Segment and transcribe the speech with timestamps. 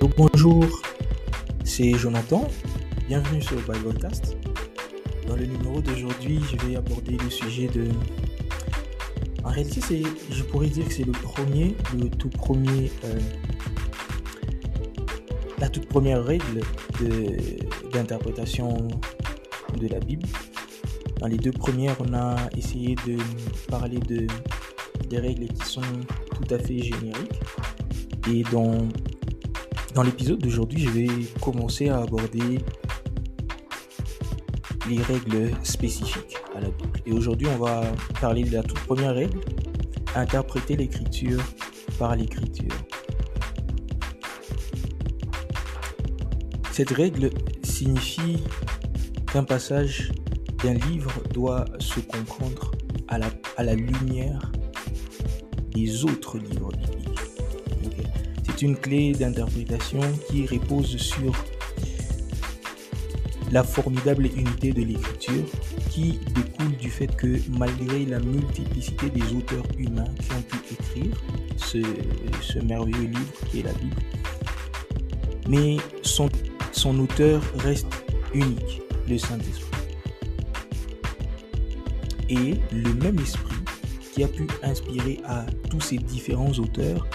[0.00, 0.64] Bonjour,
[1.64, 2.48] c'est Jonathan.
[3.08, 4.36] Bienvenue sur le Biblecast.
[5.26, 7.88] Dans le numéro d'aujourd'hui, je vais aborder le sujet de.
[9.44, 13.18] En réalité, c'est, je pourrais dire que c'est le premier, le tout premier, euh,
[15.58, 16.60] la toute première règle
[17.00, 18.88] de, d'interprétation
[19.78, 20.26] de la Bible.
[21.18, 23.16] Dans les deux premières, on a essayé de
[23.68, 24.28] parler de
[25.08, 27.40] des règles qui sont tout à fait génériques.
[28.30, 28.86] Et dans,
[29.98, 31.08] dans l'épisode d'aujourd'hui, je vais
[31.40, 32.60] commencer à aborder
[34.88, 37.00] les règles spécifiques à la Bible.
[37.04, 37.82] Et aujourd'hui, on va
[38.20, 39.40] parler de la toute première règle,
[40.14, 41.42] interpréter l'écriture
[41.98, 42.70] par l'écriture.
[46.70, 47.30] Cette règle
[47.64, 48.44] signifie
[49.32, 50.12] qu'un passage
[50.62, 52.70] d'un livre doit se comprendre
[53.08, 54.52] à la, lumière
[55.74, 56.70] des autres livres.
[58.60, 61.32] Une clé d'interprétation qui repose sur
[63.52, 65.44] la formidable unité de l'écriture
[65.90, 71.14] qui découle du fait que malgré la multiplicité des auteurs humains qui ont pu écrire
[71.56, 74.02] ce, merveilleux livre qui est la Bible,
[75.48, 77.86] mais son auteur reste
[78.34, 79.64] unique, le Saint-Esprit.
[82.28, 83.54] Et le même esprit
[84.12, 87.06] qui a pu inspirer à tous ces différents auteurs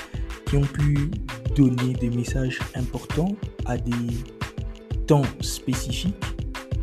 [0.48, 1.12] qui ont pu
[1.56, 3.92] donner des messages importants à des
[5.08, 6.16] temps spécifiques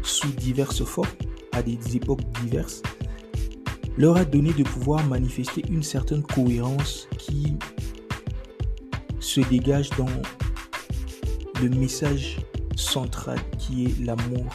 [0.02, 1.08] sous diverses formes,
[1.52, 2.82] à des époques diverses,
[3.96, 7.54] leur a donné de pouvoir manifester une certaine cohérence qui
[9.18, 10.06] se dégage dans
[11.60, 12.38] le message
[12.76, 14.46] central qui est l'amour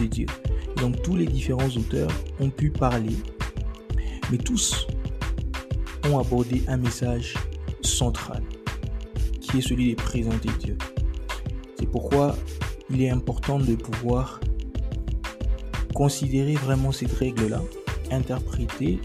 [0.00, 0.26] de Dieu.
[0.76, 2.10] Donc tous les différents auteurs
[2.40, 3.16] ont pu parler,
[4.30, 4.86] mais tous
[6.04, 7.34] ont abordé un message
[7.82, 8.42] central
[9.50, 10.76] qui est celui de présenter Dieu.
[11.78, 12.36] C'est pourquoi
[12.90, 14.40] il est important de pouvoir
[15.94, 17.62] considérer vraiment cette règle-là,
[18.10, 19.00] interpréter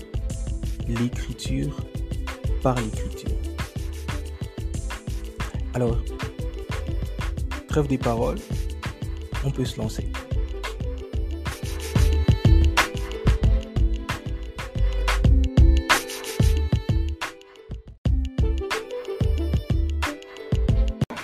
[0.87, 1.75] l'écriture
[2.61, 3.31] par l'écriture.
[5.73, 5.97] Alors,
[7.67, 8.39] trêve des paroles,
[9.43, 10.07] on peut se lancer.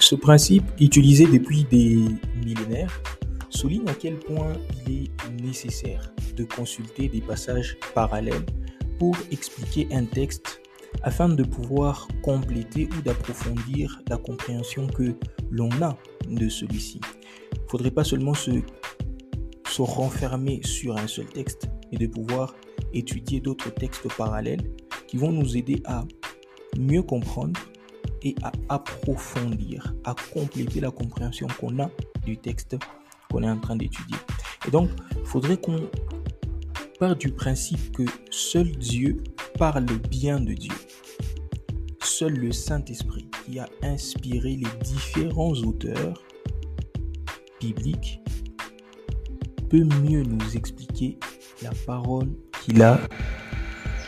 [0.09, 2.03] Ce principe, utilisé depuis des
[2.43, 2.99] millénaires,
[3.51, 4.53] souligne à quel point
[4.87, 8.43] il est nécessaire de consulter des passages parallèles
[8.97, 10.61] pour expliquer un texte
[11.03, 15.13] afin de pouvoir compléter ou d'approfondir la compréhension que
[15.51, 15.95] l'on a
[16.27, 16.99] de celui-ci.
[17.53, 18.49] Il ne faudrait pas seulement se,
[19.77, 22.55] renfermer sur un seul texte, mais de pouvoir
[22.93, 24.71] étudier d'autres textes parallèles
[25.07, 26.03] qui vont nous aider à
[26.79, 27.59] mieux comprendre
[28.23, 31.89] et à approfondir, à compléter la compréhension qu'on a
[32.25, 32.77] du texte
[33.31, 34.17] qu'on est en train d'étudier.
[34.67, 35.89] Et donc, il faudrait qu'on
[36.99, 39.23] part du principe que seul Dieu
[39.57, 40.73] parle bien de Dieu.
[42.03, 46.21] Seul le Saint-Esprit qui a inspiré les différents auteurs
[47.61, 48.19] bibliques
[49.69, 51.17] peut mieux nous expliquer
[51.61, 52.29] la parole
[52.63, 52.99] qu'il a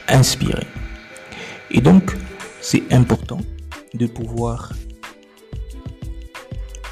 [0.07, 0.67] inspirée.
[1.69, 2.15] Et donc,
[2.59, 3.39] c'est important
[3.93, 4.71] de pouvoir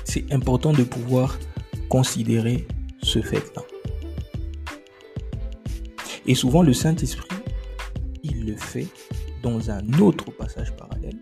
[0.09, 1.37] c'est important de pouvoir
[1.87, 2.67] considérer
[3.03, 3.61] ce fait-là.
[6.25, 7.29] Et souvent le Saint-Esprit,
[8.23, 8.87] il le fait
[9.43, 11.17] dans un autre passage parallèle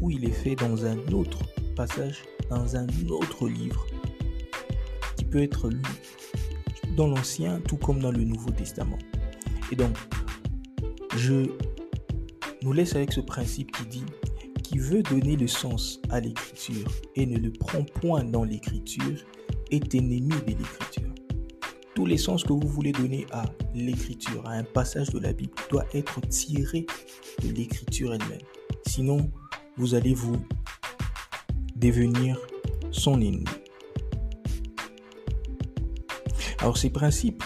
[0.00, 1.40] ou il est fait dans un autre
[1.76, 3.86] passage, dans un autre livre
[5.16, 5.82] qui peut être lu
[6.96, 8.98] dans l'Ancien tout comme dans le Nouveau Testament.
[9.70, 9.96] Et donc,
[11.16, 11.50] je
[12.62, 14.04] nous laisse avec ce principe qui dit
[14.62, 19.18] qui veut donner le sens à l'écriture et ne le prend point dans l'écriture
[19.70, 21.10] est ennemi de l'écriture.
[21.94, 23.44] Tous les sens que vous voulez donner à
[23.74, 26.86] l'écriture, à un passage de la Bible, doit être tiré
[27.42, 28.40] de l'écriture elle-même.
[28.86, 29.30] Sinon,
[29.76, 30.36] vous allez vous
[31.74, 32.38] devenir
[32.92, 33.44] son ennemi.
[36.60, 37.42] Alors ces principes,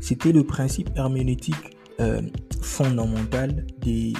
[0.00, 1.54] c'était le principe herméneutique
[2.00, 2.22] euh,
[2.68, 4.12] fondamental des,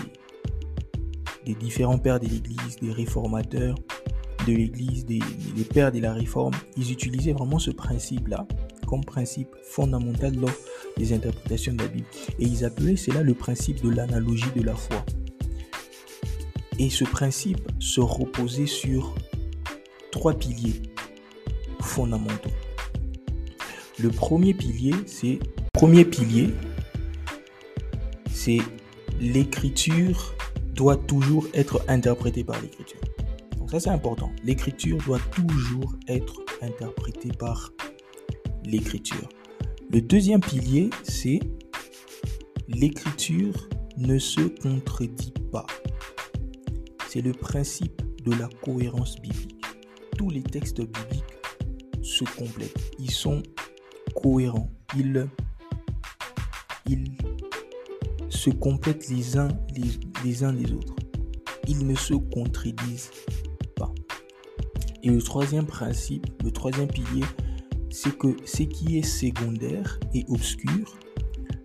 [1.45, 3.77] des différents pères de l'Église, des réformateurs
[4.47, 5.21] de l'Église, des,
[5.55, 6.55] des, pères de la réforme.
[6.77, 8.47] Ils utilisaient vraiment ce principe-là
[8.87, 10.51] comme principe fondamental lors
[10.97, 12.07] des interprétations de la Bible.
[12.39, 15.05] Et ils appelaient cela le principe de l'analogie de la foi.
[16.79, 19.15] Et ce principe se reposait sur
[20.11, 20.81] trois piliers
[21.81, 22.51] fondamentaux.
[23.99, 25.39] Le premier pilier, c'est
[25.73, 26.55] premier pilier,
[29.21, 30.35] l'écriture
[30.75, 33.01] doit toujours être interprétée par l'écriture.
[33.59, 34.31] Donc ça c'est important.
[34.45, 37.71] L'écriture doit toujours être interprétée par
[38.65, 39.29] l'écriture.
[39.91, 41.41] Le deuxième pilier, c'est
[42.69, 45.67] l'écriture ne se contredit pas.
[47.09, 49.65] C'est le principe de la cohérence biblique.
[50.17, 51.25] Tous les textes bibliques
[52.03, 52.93] se complètent.
[52.99, 53.43] Ils sont
[54.15, 54.71] cohérents.
[54.97, 55.29] Ils,
[56.87, 57.15] ils
[58.39, 59.91] se complètent les uns les,
[60.25, 60.95] les autres.
[61.67, 63.11] Ils ne se contredisent
[63.75, 63.93] pas.
[65.03, 67.25] Et le troisième principe, le troisième pilier,
[67.91, 70.97] c'est que ce qui est secondaire et obscur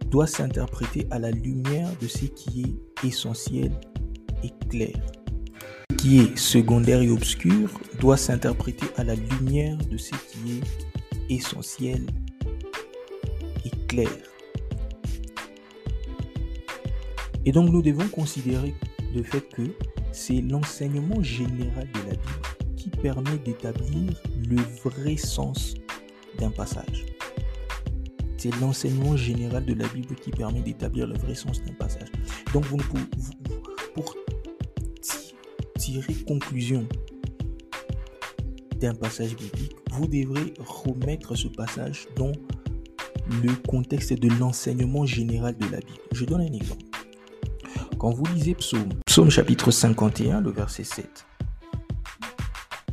[0.09, 3.71] doit s'interpréter à la lumière de ce qui est essentiel
[4.43, 4.99] et clair.
[5.91, 7.69] Ce qui est secondaire et obscur
[7.99, 12.07] doit s'interpréter à la lumière de ce qui est essentiel
[13.63, 14.32] et clair.
[17.45, 18.73] Et donc nous devons considérer
[19.13, 19.63] le fait que
[20.11, 25.75] c'est l'enseignement général de la Bible qui permet d'établir le vrai sens
[26.39, 27.05] d'un passage.
[28.37, 32.09] C'est l'enseignement général de la Bible qui permet d'établir le vrai sens d'un passage.
[32.53, 32.77] Donc vous,
[33.93, 34.15] pour
[35.77, 36.85] tirer conclusion
[38.79, 42.33] d'un passage biblique, vous devrez remettre ce passage dans
[43.29, 46.01] le contexte de l'enseignement général de la Bible.
[46.11, 46.92] Je donne un exemple.
[48.03, 51.25] Quand vous lisez Psaume, Psaume chapitre 51, le verset 7,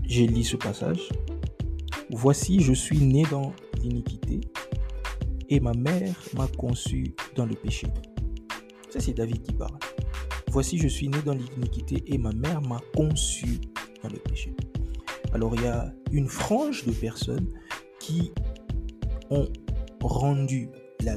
[0.04, 1.08] j'ai lu ce passage.
[2.10, 3.52] Voici, je suis né dans
[3.82, 4.40] l'iniquité
[5.48, 7.88] et ma mère m'a conçu dans le péché.
[8.88, 9.76] Ça, c'est David qui parle.
[10.52, 13.58] Voici, je suis né dans l'iniquité et ma mère m'a conçu
[14.04, 14.54] dans le péché.
[15.34, 17.48] Alors, il y a une frange de personnes
[17.98, 18.30] qui
[19.28, 19.48] ont
[20.02, 20.68] rendu
[21.00, 21.16] la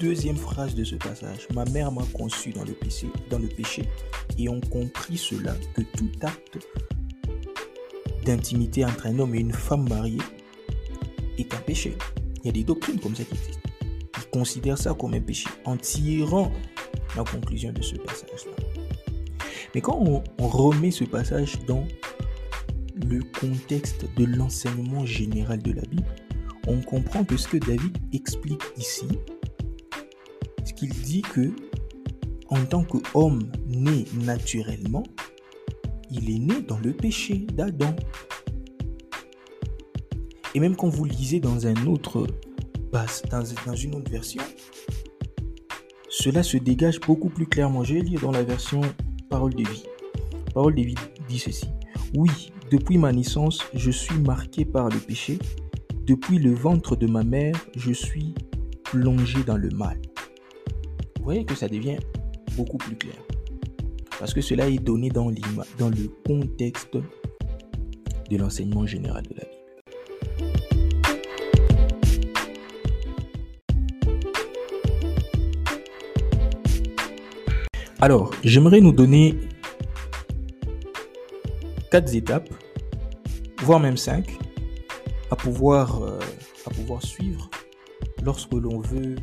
[0.00, 3.40] deuxième phrase de ce passage, ma mère m'a conçu dans le péché, dans
[4.38, 6.58] et ont compris cela que tout acte
[8.24, 10.20] d'intimité entre un homme et une femme mariée
[11.38, 11.96] est un péché.
[12.42, 13.60] Il y a des doctrines comme ça qui existent.
[14.18, 16.50] Ils considèrent ça comme un péché en tirant
[17.16, 18.52] la conclusion de ce passage-là.
[19.74, 21.84] Mais quand on, remet ce passage dans
[22.94, 26.06] le contexte de l'enseignement général de la Bible,
[26.66, 29.06] on comprend que ce que David explique ici,
[30.72, 31.52] qu'il dit que
[32.48, 35.02] en tant qu'homme né naturellement,
[36.10, 37.94] il est né dans le péché d'Adam.
[40.54, 42.26] Et même quand vous lisez dans un autre
[42.92, 44.42] dans, dans une autre version,
[46.08, 47.82] cela se dégage beaucoup plus clairement.
[47.82, 48.80] Je vais lire dans la version
[49.28, 49.84] Parole de vie.
[50.54, 50.94] Parole de vie
[51.28, 51.66] dit ceci.
[52.16, 55.38] Oui, depuis ma naissance, je suis marqué par le péché.
[56.06, 58.34] Depuis le ventre de ma mère, je suis
[58.84, 60.00] plongé dans le mal.
[61.24, 61.96] Voyez que ça devient
[62.54, 63.16] beaucoup plus clair.
[64.18, 65.32] Parce que cela est donné dans,
[65.78, 66.98] dans le contexte
[68.30, 69.54] de l'enseignement général de la Bible.
[78.00, 79.38] Alors, j'aimerais nous donner
[81.90, 82.50] quatre étapes,
[83.62, 84.38] voire même cinq,
[85.30, 86.18] à pouvoir, euh,
[86.66, 87.48] à pouvoir suivre
[88.22, 89.16] lorsque l'on veut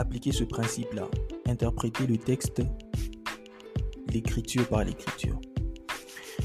[0.00, 1.08] appliquer ce principe-là,
[1.46, 2.62] interpréter le texte,
[4.12, 5.38] l'écriture par l'écriture.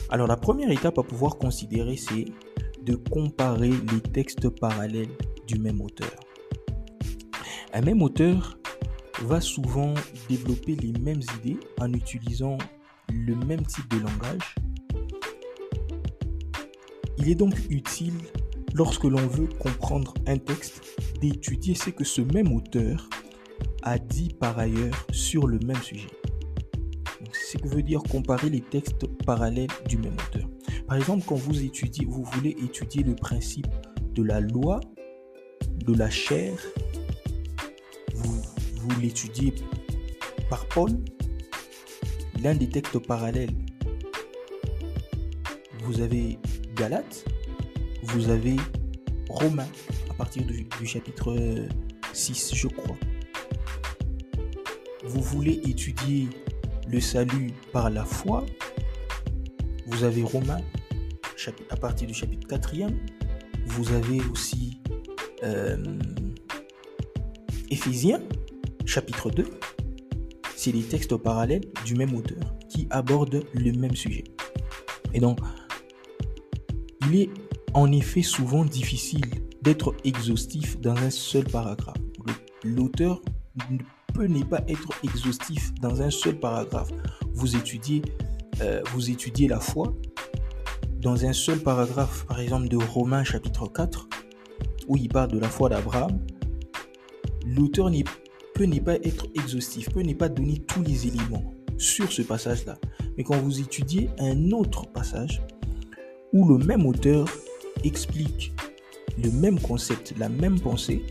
[0.09, 2.25] Alors la première étape à pouvoir considérer, c'est
[2.83, 5.09] de comparer les textes parallèles
[5.47, 6.11] du même auteur.
[7.73, 8.57] Un même auteur
[9.21, 9.93] va souvent
[10.29, 12.57] développer les mêmes idées en utilisant
[13.11, 14.55] le même type de langage.
[17.17, 18.17] Il est donc utile,
[18.73, 20.81] lorsque l'on veut comprendre un texte,
[21.21, 23.09] d'étudier ce que ce même auteur
[23.83, 26.09] a dit par ailleurs sur le même sujet.
[27.31, 30.47] C'est ce que veut dire comparer les textes parallèles du même auteur.
[30.87, 33.67] Par exemple, quand vous étudiez, vous voulez étudier le principe
[34.13, 34.79] de la loi,
[35.85, 36.53] de la chair,
[38.13, 38.41] vous,
[39.01, 39.53] l'étudiez
[40.49, 40.91] par Paul,
[42.41, 43.53] l'un des textes parallèles,
[45.83, 46.39] vous avez
[46.75, 47.25] Galates,
[48.03, 48.55] vous avez
[49.29, 49.67] Romains,
[50.09, 51.35] à partir du, du chapitre
[52.13, 52.95] 6, je crois
[55.07, 56.27] vous voulez étudier
[56.87, 58.45] le salut par la foi,
[59.87, 60.61] vous avez Romains
[61.69, 62.93] à partir du chapitre 4e,
[63.65, 64.79] vous avez aussi
[65.43, 65.77] euh,
[67.69, 68.21] Éphésiens
[68.85, 69.45] chapitre 2,
[70.55, 74.23] c'est des textes parallèles du même auteur qui abordent le même sujet.
[75.13, 75.39] Et donc,
[77.07, 77.29] il est
[77.73, 79.25] en effet souvent difficile
[79.61, 81.97] d'être exhaustif dans un seul paragraphe.
[82.63, 83.21] L'auteur
[84.15, 86.91] peut pas être exhaustif dans un seul paragraphe.
[87.33, 88.01] Vous étudiez
[88.61, 89.93] euh, vous étudiez la foi,
[91.01, 94.07] dans un seul paragraphe, par exemple de Romains chapitre 4,
[94.87, 96.19] où il parle de la foi d'Abraham,
[97.45, 97.91] l'auteur
[98.53, 102.77] peut ne pas être exhaustif, peut ne pas donner tous les éléments sur ce passage-là.
[103.17, 105.41] Mais quand vous étudiez un autre passage,
[106.31, 107.27] où le même auteur
[107.83, 108.53] explique
[109.21, 111.03] le même concept, la même pensée,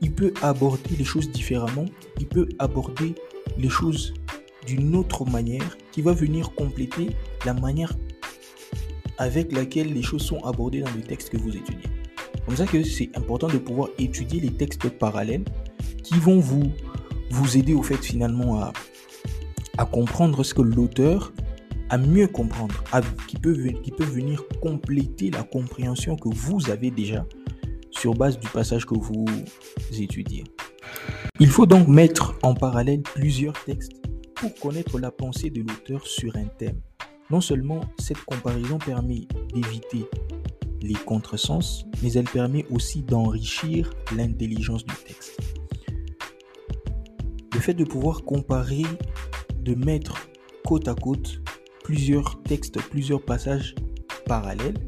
[0.00, 1.86] il peut aborder les choses différemment,
[2.18, 3.14] il peut aborder
[3.56, 4.14] les choses
[4.66, 7.10] d'une autre manière qui va venir compléter
[7.44, 7.92] la manière
[9.18, 11.88] avec laquelle les choses sont abordées dans le texte que vous étudiez.
[12.46, 15.44] Comme ça que c'est important de pouvoir étudier les textes parallèles
[16.02, 16.70] qui vont vous,
[17.30, 18.72] vous aider au fait finalement à,
[19.76, 21.32] à comprendre ce que l'auteur
[21.90, 22.74] a mieux comprendre,
[23.26, 27.26] qui, peut, qui peut venir compléter la compréhension que vous avez déjà
[27.98, 29.26] sur base du passage que vous
[29.98, 30.44] étudiez.
[31.40, 33.92] Il faut donc mettre en parallèle plusieurs textes
[34.34, 36.80] pour connaître la pensée de l'auteur sur un thème.
[37.30, 40.06] Non seulement cette comparaison permet d'éviter
[40.80, 45.40] les contresens, mais elle permet aussi d'enrichir l'intelligence du texte.
[47.52, 48.84] Le fait de pouvoir comparer,
[49.60, 50.28] de mettre
[50.64, 51.40] côte à côte
[51.82, 53.74] plusieurs textes, plusieurs passages
[54.26, 54.87] parallèles,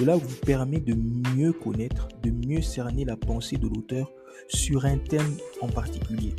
[0.00, 0.94] cela vous permet de
[1.36, 4.10] mieux connaître, de mieux cerner la pensée de l'auteur
[4.48, 6.34] sur un thème en particulier.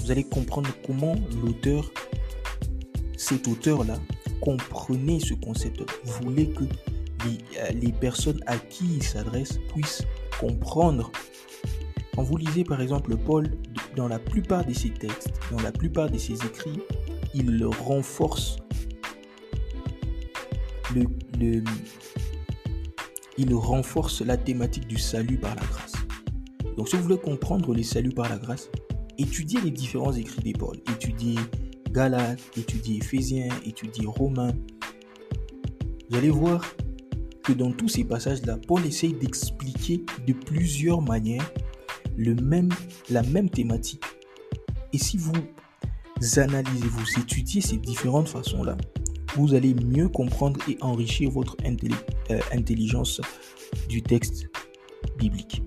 [0.00, 1.88] Vous allez comprendre comment l'auteur,
[3.16, 4.00] cet auteur-là,
[4.40, 5.80] comprenait ce concept.
[6.22, 6.64] Voulez que
[7.24, 10.02] les, euh, les personnes à qui il s'adresse puissent
[10.40, 11.12] comprendre.
[12.16, 13.48] Quand vous lisez par exemple Paul,
[13.94, 16.80] dans la plupart de ses textes, dans la plupart de ses écrits,
[17.32, 18.56] il renforce
[20.96, 21.06] le,
[23.38, 25.92] il renforce la thématique du salut par la grâce.
[26.76, 28.70] Donc si vous voulez comprendre le salut par la grâce,
[29.18, 30.76] étudiez les différents écrits des Paul.
[30.90, 31.36] Étudiez
[31.90, 34.54] Galates, étudiez Éphésiens, étudiez Romains.
[36.10, 36.64] Vous allez voir
[37.42, 41.50] que dans tous ces passages-là, Paul essaye d'expliquer de plusieurs manières
[42.16, 42.70] le même,
[43.10, 44.02] la même thématique.
[44.92, 45.32] Et si vous
[46.36, 48.76] analysez, vous étudiez ces différentes façons-là,
[49.36, 51.96] vous allez mieux comprendre et enrichir votre euh,
[52.52, 53.20] intelligence
[53.88, 54.48] du texte
[55.18, 55.62] biblique.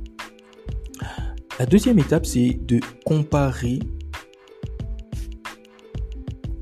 [1.59, 3.79] La deuxième étape, c'est de comparer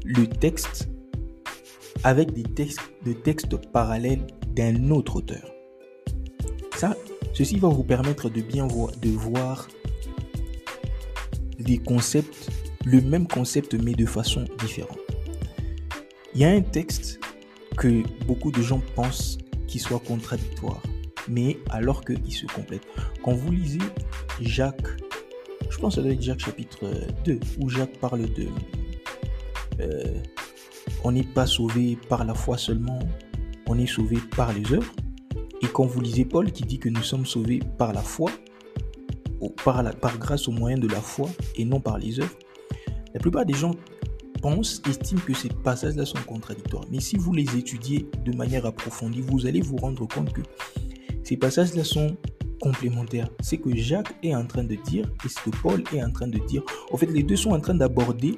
[0.06, 0.90] le texte
[2.04, 2.82] avec des textes,
[3.24, 5.50] textes parallèles d'un autre auteur.
[6.76, 6.96] Ça,
[7.34, 9.68] ceci va vous permettre de bien voir, de voir
[11.80, 12.50] concepts,
[12.86, 14.98] le même concept mais de façon différente.
[16.34, 17.20] Il y a un texte
[17.78, 19.38] que beaucoup de gens pensent
[19.74, 20.84] qu'il soit contradictoire,
[21.28, 22.84] mais alors qu'il se complète.
[23.24, 23.80] Quand vous lisez
[24.40, 24.88] Jacques,
[25.68, 26.86] je pense que ça doit être Jacques chapitre
[27.26, 28.50] 2, où Jacques parle de
[29.80, 30.14] euh,
[31.04, 33.00] on n'est pas sauvé par la foi seulement,
[33.66, 34.94] on est sauvé par les œuvres.
[35.64, 38.30] Et quand vous lisez Paul qui dit que nous sommes sauvés par la foi,
[39.64, 42.38] par, la, par grâce au moyen de la foi et non par les œuvres,
[43.12, 43.74] la plupart des gens
[44.44, 46.84] pense, estime que ces passages-là sont contradictoires.
[46.92, 50.42] Mais si vous les étudiez de manière approfondie, vous allez vous rendre compte que
[51.24, 52.18] ces passages-là sont
[52.62, 53.30] complémentaires.
[53.42, 56.28] C'est que Jacques est en train de dire et ce que Paul est en train
[56.28, 56.62] de dire.
[56.92, 58.38] En fait, les deux sont en train d'aborder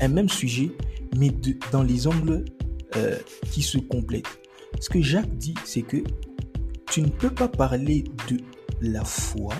[0.00, 0.70] un même sujet,
[1.16, 1.32] mais
[1.72, 2.44] dans les angles
[2.94, 3.18] euh,
[3.50, 4.38] qui se complètent.
[4.78, 5.98] Ce que Jacques dit, c'est que
[6.86, 8.38] tu ne peux pas parler de
[8.80, 9.54] la foi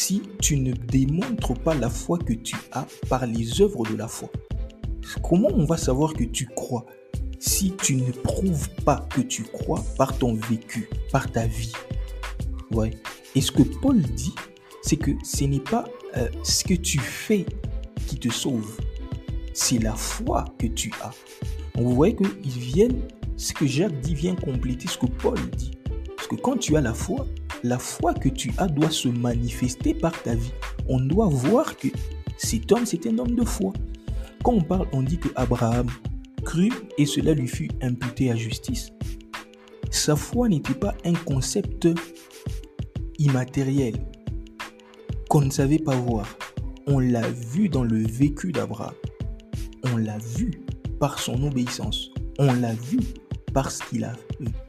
[0.00, 4.08] si tu ne démontres pas la foi que tu as par les œuvres de la
[4.08, 4.30] foi.
[5.22, 6.86] Comment on va savoir que tu crois
[7.38, 11.72] si tu ne prouves pas que tu crois par ton vécu, par ta vie?
[12.70, 12.92] Ouais.
[13.34, 14.34] Et ce que Paul dit,
[14.80, 15.84] c'est que ce n'est pas
[16.16, 17.44] euh, ce que tu fais
[18.06, 18.80] qui te sauve,
[19.52, 21.12] c'est la foi que tu as.
[21.74, 23.02] Vous voyez que ils viennent,
[23.36, 25.72] ce que Jacques dit vient compléter ce que Paul dit.
[26.16, 27.26] Parce que quand tu as la foi,
[27.62, 30.52] la foi que tu as doit se manifester par ta vie.
[30.88, 31.88] On doit voir que
[32.36, 33.72] cet homme, c'est un homme de foi.
[34.42, 35.88] Quand on parle, on dit que Abraham
[36.44, 38.90] crut et cela lui fut imputé à justice.
[39.90, 41.88] Sa foi n'était pas un concept
[43.18, 43.94] immatériel
[45.28, 46.26] qu'on ne savait pas voir.
[46.86, 48.94] On l'a vu dans le vécu d'Abraham.
[49.92, 50.62] On l'a vu
[50.98, 52.10] par son obéissance.
[52.38, 53.00] On l'a vu
[53.52, 54.12] parce qu'il a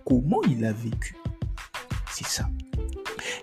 [0.05, 1.15] comment il a vécu.
[2.11, 2.47] C'est ça.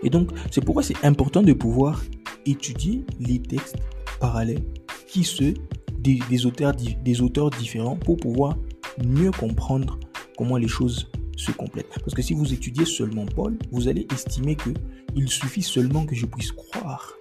[0.02, 2.02] Et donc, c'est pourquoi c'est important de pouvoir
[2.46, 3.76] étudier les textes
[4.20, 4.64] parallèles
[5.06, 5.54] qui se
[5.98, 8.56] des, auteurs, des auteurs différents pour pouvoir
[9.04, 9.98] mieux comprendre
[10.36, 11.98] comment les choses se complètent.
[12.00, 14.70] Parce que si vous étudiez seulement Paul, vous allez estimer que
[15.16, 17.14] il suffit seulement que je puisse croire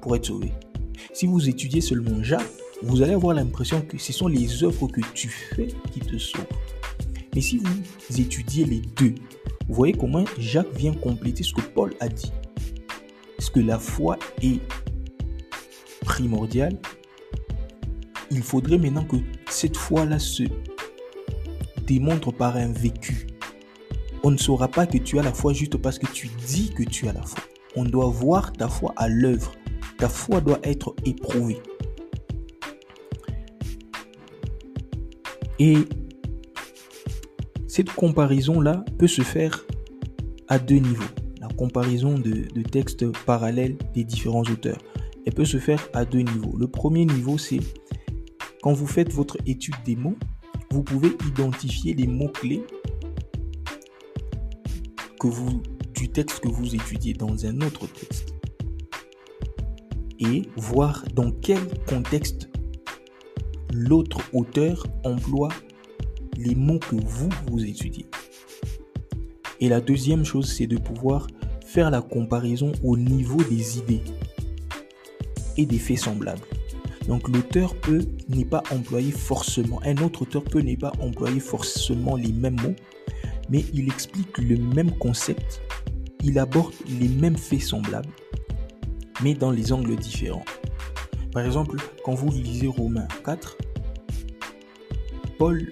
[0.00, 0.52] pour être sauvé.
[1.12, 2.50] Si vous étudiez seulement Jacques,
[2.82, 6.46] vous allez avoir l'impression que ce sont les œuvres que tu fais qui te sauvent.
[7.34, 9.14] Mais si vous étudiez les deux,
[9.70, 12.32] vous voyez comment Jacques vient compléter ce que Paul a dit.
[13.38, 14.60] Est-ce que la foi est
[16.00, 16.76] primordiale?
[18.32, 19.14] Il faudrait maintenant que
[19.48, 20.42] cette foi-là se
[21.86, 23.28] démontre par un vécu.
[24.24, 26.82] On ne saura pas que tu as la foi juste parce que tu dis que
[26.82, 27.44] tu as la foi.
[27.76, 29.52] On doit voir ta foi à l'œuvre.
[29.98, 31.62] Ta foi doit être éprouvée.
[35.60, 35.76] Et
[37.70, 39.64] cette comparaison-là peut se faire
[40.48, 41.04] à deux niveaux.
[41.40, 44.78] La comparaison de, textes parallèles des différents auteurs.
[45.24, 46.56] Elle peut se faire à deux niveaux.
[46.58, 47.60] Le premier niveau, c'est
[48.60, 50.16] quand vous faites votre étude des mots,
[50.72, 52.64] vous pouvez identifier les mots-clés
[55.20, 55.62] que vous,
[55.94, 58.34] du texte que vous étudiez dans un autre texte
[60.18, 62.48] et voir dans quel contexte
[63.72, 65.50] l'autre auteur emploie
[66.40, 68.06] les mots que vous, vous étudiez.
[69.60, 71.26] Et la deuxième chose, c'est de pouvoir
[71.64, 74.02] faire la comparaison au niveau des idées
[75.56, 76.46] et des faits semblables.
[77.06, 82.16] Donc l'auteur peut n'est pas employer forcément, un autre auteur peut n'est pas employer forcément
[82.16, 82.76] les mêmes mots,
[83.48, 85.60] mais il explique le même concept,
[86.22, 88.12] il aborde les mêmes faits semblables,
[89.22, 90.44] mais dans les angles différents.
[91.32, 93.56] Par exemple, quand vous lisez Romains 4,
[95.38, 95.70] Paul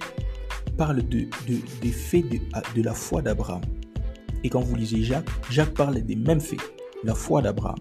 [0.79, 1.29] parle de,
[1.83, 2.25] des faits
[2.75, 3.61] de, la foi d'Abraham.
[4.45, 6.61] Et quand vous lisez Jacques, Jacques parle des mêmes faits,
[7.05, 7.79] la foi d'Abraham.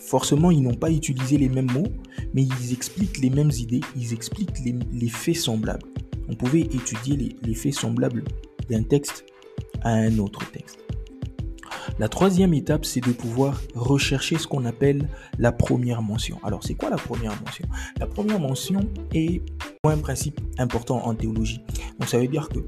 [0.00, 1.92] Forcément, ils n'ont pas utilisé les mêmes mots,
[2.32, 5.86] mais ils expliquent les mêmes idées, ils expliquent les, faits semblables.
[6.28, 8.24] On pouvait étudier les faits semblables
[8.70, 9.26] d'un texte
[9.82, 10.83] à un autre texte.
[11.98, 16.38] La troisième étape, c'est de pouvoir rechercher ce qu'on appelle la première mention.
[16.44, 17.66] Alors, c'est quoi la première mention?
[17.98, 18.80] La première mention
[19.12, 19.42] est
[19.84, 21.60] un principe important en théologie.
[21.98, 22.60] Donc, ça veut dire que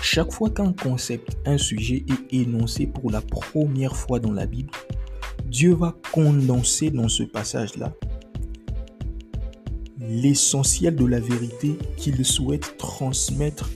[0.00, 4.70] chaque fois qu'un concept, un sujet est énoncé pour la première fois dans la Bible,
[5.46, 7.92] Dieu va condenser dans ce passage-là
[9.98, 13.68] l'essentiel de la vérité qu'il souhaite transmettre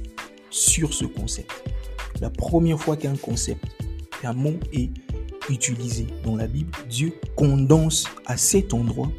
[0.50, 1.50] sur ce concept.
[2.20, 3.64] La première fois qu'un concept,
[4.32, 4.90] mot est
[5.48, 9.10] utilisé dans la Bible, Dieu condense à cet endroit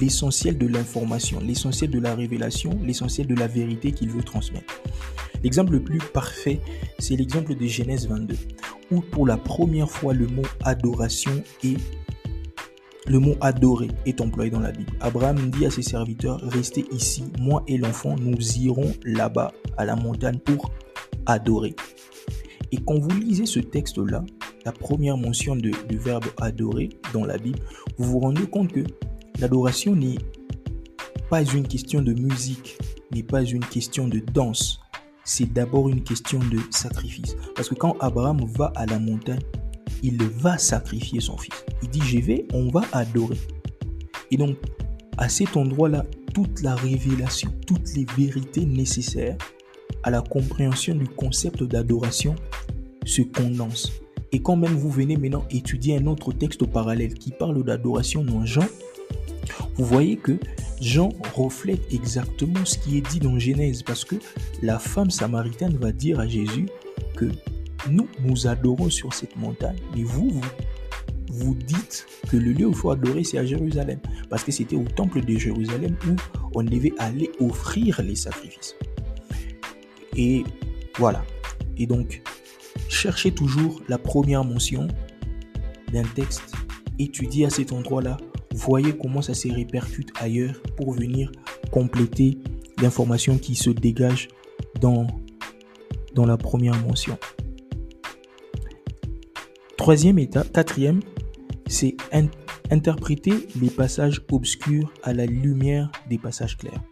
[0.00, 4.82] l'essentiel de l'information, l'essentiel de la révélation, l'essentiel de la vérité qu'il veut transmettre.
[5.42, 6.60] L'exemple le plus parfait,
[6.98, 8.36] c'est l'exemple de Genèse 22,
[8.90, 11.76] où pour la première fois le mot adoration et
[13.06, 14.92] le mot adorer est employé dans la Bible.
[15.00, 19.96] Abraham dit à ses serviteurs, restez ici, moi et l'enfant, nous irons là-bas à la
[19.96, 20.70] montagne pour
[21.24, 21.74] adorer.
[22.72, 24.24] Et quand vous lisez ce texte-là,
[24.64, 27.58] la première mention du verbe adorer dans la Bible,
[27.96, 28.84] vous vous rendez compte que
[29.40, 30.18] l'adoration n'est
[31.30, 32.78] pas une question de musique,
[33.12, 34.80] n'est pas une question de danse.
[35.24, 37.36] C'est d'abord une question de sacrifice.
[37.54, 39.40] Parce que quand Abraham va à la montagne,
[40.02, 41.64] il va sacrifier son fils.
[41.82, 43.38] Il dit, je vais, on va adorer.
[44.30, 44.56] Et donc,
[45.16, 46.04] à cet endroit-là,
[46.34, 49.36] toute la révélation, toutes les vérités nécessaires
[50.02, 52.34] à la compréhension du concept d'adoration
[53.04, 53.92] se condensent.
[54.32, 58.44] Et quand même vous venez maintenant étudier un autre texte parallèle qui parle d'adoration dans
[58.44, 58.66] Jean,
[59.76, 60.38] vous voyez que
[60.80, 64.16] Jean reflète exactement ce qui est dit dans Genèse parce que
[64.62, 66.68] la femme samaritaine va dire à Jésus
[67.16, 67.26] que
[67.90, 70.44] nous, nous adorons sur cette montagne, mais vous, vous,
[71.30, 74.00] vous dites que le lieu où il faut adorer, c'est à Jérusalem.
[74.28, 76.16] Parce que c'était au temple de Jérusalem où
[76.54, 78.74] on devait aller offrir les sacrifices.
[80.18, 80.44] Et
[80.98, 81.24] voilà.
[81.78, 82.22] Et donc,
[82.88, 84.88] cherchez toujours la première mention
[85.92, 86.52] d'un texte,
[86.98, 88.18] étudiez à cet endroit-là,
[88.52, 91.30] voyez comment ça se répercute ailleurs pour venir
[91.70, 92.38] compléter
[92.82, 94.28] l'information qui se dégage
[94.80, 95.06] dans,
[96.14, 97.16] dans la première mention.
[99.76, 101.00] Troisième étape, quatrième,
[101.68, 101.96] c'est
[102.70, 106.82] interpréter les passages obscurs à la lumière des passages clairs.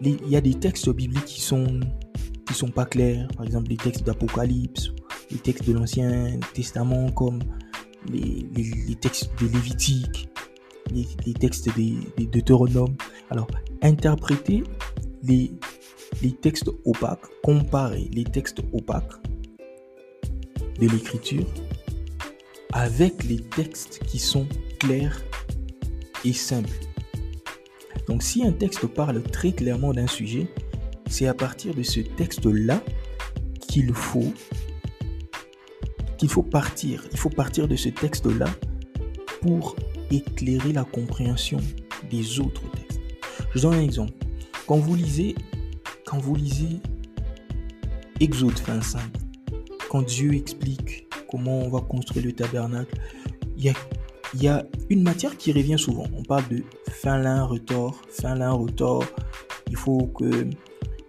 [0.00, 1.80] Il y a des textes bibliques qui sont
[2.46, 4.92] qui sont pas clairs, par exemple les textes d'Apocalypse,
[5.30, 7.40] les textes de l'Ancien Testament comme
[8.12, 10.28] les, textes de Lévitique,
[10.92, 12.94] les, textes des, des Deutéronomes.
[13.30, 13.48] Alors,
[13.82, 14.62] interpréter
[15.24, 15.50] les,
[16.22, 19.12] les textes opaques, comparer les textes opaques
[20.80, 21.46] de l'écriture
[22.72, 24.46] avec les textes qui sont
[24.78, 25.20] clairs
[26.24, 26.78] et simples.
[28.06, 30.48] Donc si un texte parle très clairement d'un sujet,
[31.08, 32.82] c'est à partir de ce texte-là
[33.68, 34.32] qu'il faut
[36.18, 37.04] qu'il faut partir.
[37.12, 38.46] Il faut partir de ce texte-là
[39.42, 39.76] pour
[40.10, 41.58] éclairer la compréhension
[42.10, 43.00] des autres textes.
[43.54, 44.12] Je donne un exemple.
[44.66, 45.34] Quand vous lisez,
[46.06, 46.80] quand vous lisez
[48.20, 49.02] Exode 25,
[49.90, 52.98] quand Dieu explique comment on va construire le tabernacle,
[53.56, 53.74] il y a,
[54.34, 56.06] il y a une matière qui revient souvent.
[56.16, 59.04] On parle de fin lin, retors, fin lin, retors.
[59.68, 60.48] Il faut que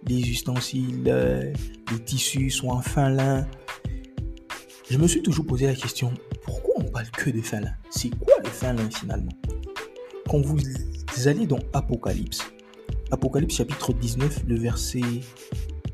[0.06, 1.52] les ustensiles, euh,
[1.92, 3.46] les tissus soient en fin lin.
[4.90, 7.72] Je me suis toujours posé la question, pourquoi on parle que de fin lin?
[7.90, 9.32] C'est quoi le fin lin finalement?
[10.28, 10.58] Quand vous
[11.26, 12.42] allez dans Apocalypse,
[13.10, 15.00] Apocalypse chapitre 19, le verset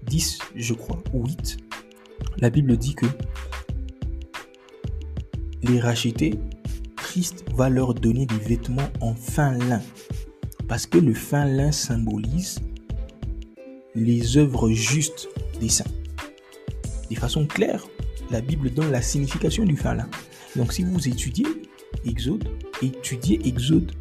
[0.07, 1.57] 10, je crois, ou 8,
[2.39, 3.07] la Bible dit que
[5.63, 6.39] les rachetés,
[7.14, 9.81] Christ va leur donner des vêtements en fin lin.
[10.66, 12.59] Parce que le fin lin symbolise
[13.94, 15.29] les œuvres justes
[15.61, 15.85] des saints.
[17.09, 17.87] De façon claire,
[18.33, 20.09] la Bible donne la signification du fin lin.
[20.57, 21.46] Donc si vous étudiez
[22.05, 22.48] Exode,
[22.83, 23.92] étudiez Exode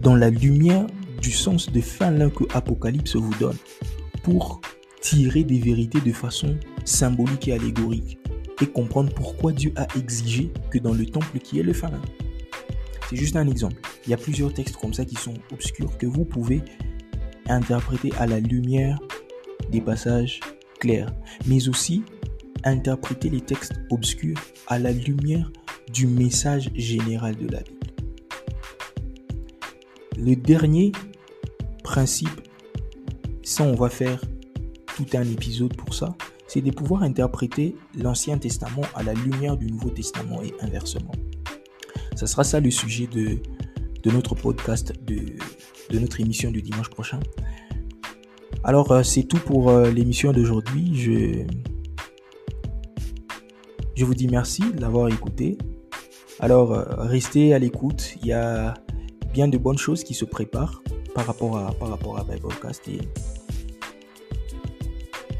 [0.00, 0.86] dans la lumière
[1.20, 3.58] du sens de fin lin que Apocalypse vous donne
[4.22, 4.60] pour
[5.00, 8.20] tirer des vérités de façon symbolique et allégorique
[8.62, 12.02] et comprendre pourquoi Dieu a exigé que dans le temple qui est le fin lin.
[13.08, 13.80] C'est juste un exemple.
[14.06, 16.62] Il y a plusieurs textes comme ça qui sont obscurs que vous pouvez
[17.48, 18.98] interpréter à la lumière
[19.70, 20.40] des passages
[20.80, 21.12] clairs,
[21.46, 22.02] mais aussi
[22.64, 25.50] interpréter les textes obscurs à la lumière
[25.92, 27.76] du message général de la Bible.
[30.18, 30.92] Le dernier
[31.84, 32.40] principe,
[33.42, 34.20] ça on va faire
[34.96, 36.16] tout un épisode pour ça,
[36.48, 41.12] c'est de pouvoir interpréter l'Ancien Testament à la lumière du Nouveau Testament et inversement.
[42.16, 43.38] Ce sera ça le sujet de,
[44.02, 45.36] de notre podcast, de,
[45.90, 47.20] de notre émission du dimanche prochain.
[48.64, 50.92] Alors, euh, c'est tout pour euh, l'émission d'aujourd'hui.
[50.94, 51.44] Je,
[53.94, 55.58] je vous dis merci d'avoir écouté.
[56.40, 58.16] Alors, euh, restez à l'écoute.
[58.22, 58.72] Il y a
[59.34, 60.82] bien de bonnes choses qui se préparent
[61.14, 62.24] par rapport à, par rapport à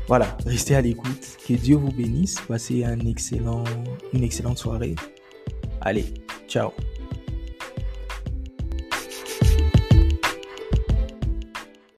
[0.09, 1.39] voilà, restez à l'écoute.
[1.49, 2.37] Que Dieu vous bénisse.
[2.47, 4.95] Passez une excellente soirée.
[5.81, 6.05] Allez,
[6.47, 6.73] ciao